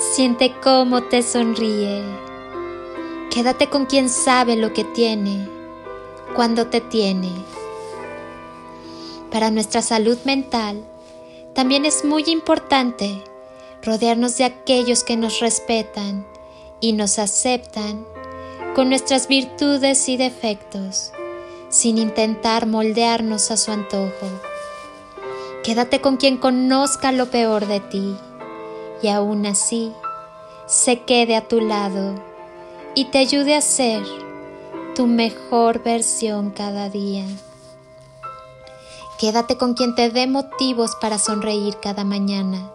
[0.00, 2.02] Siente cómo te sonríe.
[3.30, 5.46] Quédate con quien sabe lo que tiene,
[6.34, 7.30] cuando te tiene.
[9.30, 10.82] Para nuestra salud mental,
[11.54, 13.22] también es muy importante
[13.82, 16.26] rodearnos de aquellos que nos respetan
[16.80, 18.06] y nos aceptan
[18.74, 21.12] con nuestras virtudes y defectos,
[21.68, 24.26] sin intentar moldearnos a su antojo.
[25.62, 28.16] Quédate con quien conozca lo peor de ti
[29.02, 29.92] y aún así
[30.66, 32.14] se quede a tu lado
[32.94, 34.02] y te ayude a ser
[34.94, 37.24] tu mejor versión cada día.
[39.18, 42.72] Quédate con quien te dé motivos para sonreír cada mañana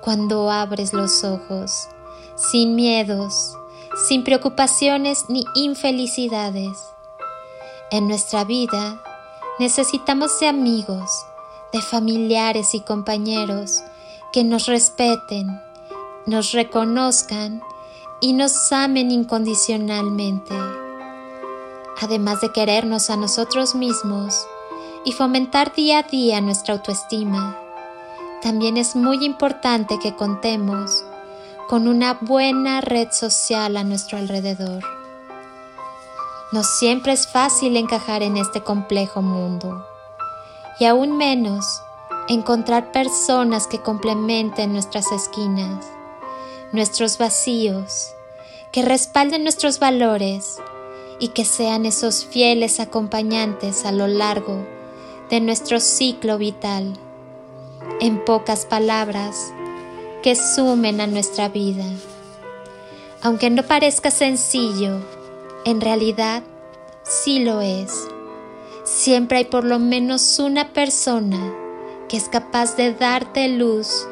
[0.00, 1.88] cuando abres los ojos,
[2.36, 3.56] sin miedos,
[4.06, 6.78] sin preocupaciones ni infelicidades.
[7.90, 9.02] En nuestra vida
[9.58, 11.10] necesitamos de amigos,
[11.72, 13.82] de familiares y compañeros
[14.32, 15.60] que nos respeten,
[16.26, 17.62] nos reconozcan
[18.20, 20.54] y nos amen incondicionalmente.
[22.00, 24.46] Además de querernos a nosotros mismos,
[25.04, 27.56] y fomentar día a día nuestra autoestima.
[28.42, 31.04] También es muy importante que contemos
[31.66, 34.84] con una buena red social a nuestro alrededor.
[36.52, 39.86] No siempre es fácil encajar en este complejo mundo
[40.78, 41.82] y aún menos
[42.28, 45.86] encontrar personas que complementen nuestras esquinas,
[46.72, 48.12] nuestros vacíos,
[48.70, 50.58] que respalden nuestros valores
[51.18, 54.66] y que sean esos fieles acompañantes a lo largo
[55.30, 56.92] de nuestro ciclo vital.
[58.00, 59.52] En pocas palabras,
[60.22, 61.84] que sumen a nuestra vida.
[63.22, 65.00] Aunque no parezca sencillo,
[65.64, 66.42] en realidad
[67.02, 68.06] sí lo es.
[68.84, 71.67] Siempre hay por lo menos una persona
[72.08, 74.06] que es capaz de darte luz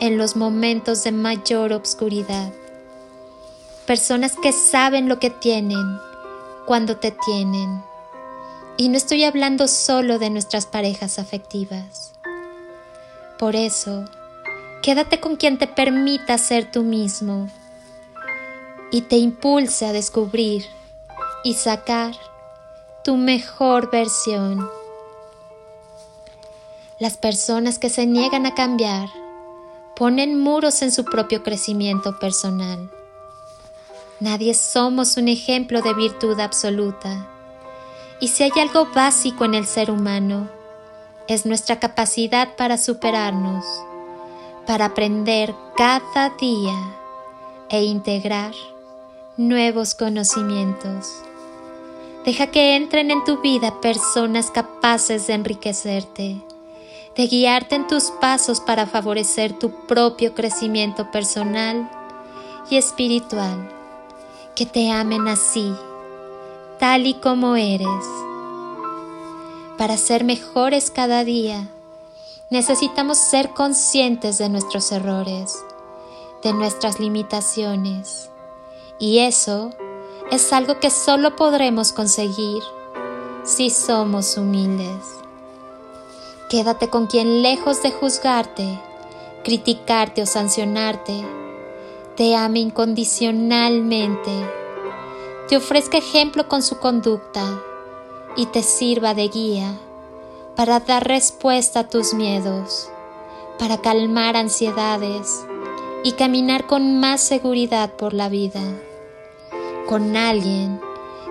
[0.00, 2.52] en los momentos de mayor obscuridad.
[3.86, 5.98] Personas que saben lo que tienen
[6.66, 7.82] cuando te tienen
[8.76, 12.12] y no estoy hablando solo de nuestras parejas afectivas.
[13.38, 14.04] Por eso,
[14.82, 17.48] quédate con quien te permita ser tú mismo
[18.90, 20.64] y te impulse a descubrir
[21.44, 22.14] y sacar
[23.04, 24.68] tu mejor versión.
[27.00, 29.08] Las personas que se niegan a cambiar
[29.96, 32.88] ponen muros en su propio crecimiento personal.
[34.20, 37.28] Nadie somos un ejemplo de virtud absoluta
[38.20, 40.48] y si hay algo básico en el ser humano,
[41.26, 43.64] es nuestra capacidad para superarnos,
[44.64, 46.76] para aprender cada día
[47.70, 48.52] e integrar
[49.36, 51.12] nuevos conocimientos.
[52.24, 56.40] Deja que entren en tu vida personas capaces de enriquecerte,
[57.16, 61.90] de guiarte en tus pasos para favorecer tu propio crecimiento personal
[62.70, 63.70] y espiritual,
[64.54, 65.72] que te amen así
[66.78, 68.06] tal y como eres.
[69.78, 71.68] Para ser mejores cada día,
[72.50, 75.64] necesitamos ser conscientes de nuestros errores,
[76.42, 78.30] de nuestras limitaciones.
[78.98, 79.70] Y eso
[80.30, 82.62] es algo que solo podremos conseguir
[83.44, 85.23] si somos humildes.
[86.54, 88.78] Quédate con quien lejos de juzgarte,
[89.42, 91.26] criticarte o sancionarte,
[92.16, 94.30] te ame incondicionalmente,
[95.48, 97.42] te ofrezca ejemplo con su conducta
[98.36, 99.76] y te sirva de guía
[100.54, 102.88] para dar respuesta a tus miedos,
[103.58, 105.44] para calmar ansiedades
[106.04, 108.62] y caminar con más seguridad por la vida,
[109.88, 110.80] con alguien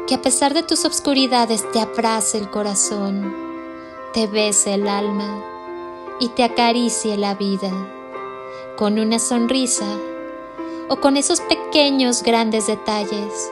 [0.06, 3.43] que a pesar de tus obscuridades te abrace el corazón,
[4.14, 5.44] te bese el alma
[6.20, 7.72] y te acaricie la vida,
[8.78, 9.88] con una sonrisa
[10.88, 13.52] o con esos pequeños grandes detalles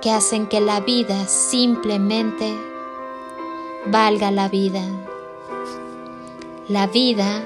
[0.00, 2.52] que hacen que la vida simplemente
[3.86, 4.82] valga la vida.
[6.68, 7.44] La vida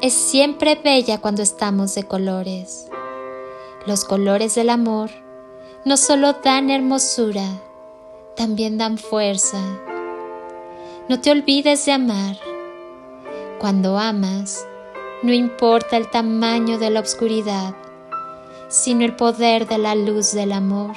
[0.00, 2.88] es siempre bella cuando estamos de colores.
[3.86, 5.10] Los colores del amor
[5.84, 7.46] no solo dan hermosura,
[8.34, 9.58] también dan fuerza.
[11.08, 12.36] No te olvides de amar.
[13.58, 14.66] Cuando amas,
[15.22, 17.74] no importa el tamaño de la oscuridad,
[18.68, 20.94] sino el poder de la luz del amor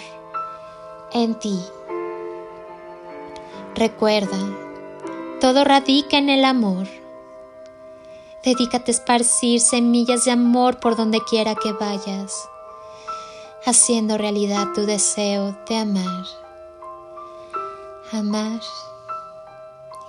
[1.14, 1.58] en ti.
[3.74, 4.38] Recuerda,
[5.40, 6.88] todo radica en el amor.
[8.44, 12.50] Dedícate a esparcir semillas de amor por donde quiera que vayas,
[13.66, 16.26] haciendo realidad tu deseo de amar.
[18.12, 18.60] Amar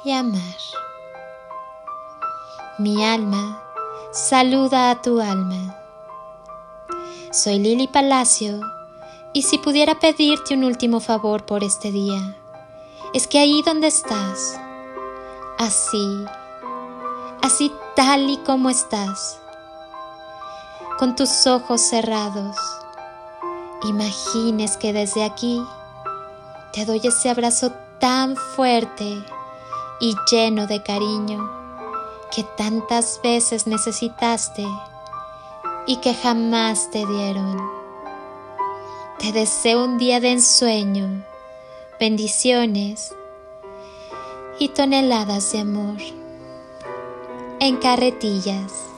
[0.05, 0.41] y amar.
[2.79, 3.63] Mi alma
[4.11, 5.77] saluda a tu alma.
[7.31, 8.61] Soy Lili Palacio
[9.33, 12.37] y si pudiera pedirte un último favor por este día,
[13.15, 14.59] es que ahí donde estás,
[15.59, 16.25] así,
[17.43, 19.39] así tal y como estás,
[20.99, 22.57] con tus ojos cerrados,
[23.85, 25.63] imagines que desde aquí
[26.73, 29.23] te doy ese abrazo tan fuerte
[30.03, 31.49] y lleno de cariño
[32.35, 34.67] que tantas veces necesitaste
[35.87, 37.63] y que jamás te dieron.
[39.21, 41.25] Te deseo un día de ensueño,
[42.01, 43.15] bendiciones
[44.59, 45.99] y toneladas de amor
[47.61, 48.92] en carretillas.